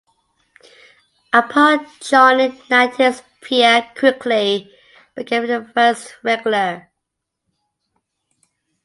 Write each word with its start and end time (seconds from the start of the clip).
Upon 1.31 1.85
joining 1.99 2.59
Nantes 2.71 3.21
Pierre 3.39 3.91
quickly 3.95 4.71
became 5.15 5.47
a 5.47 5.63
first 5.63 6.07
team 6.07 6.15
regular. 6.23 6.89